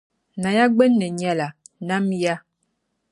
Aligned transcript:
Naya 0.41 0.65
gbinni 0.73 1.07
nyɛla, 1.19 1.47
“Nam 1.87 2.05
ya”. 2.23 2.35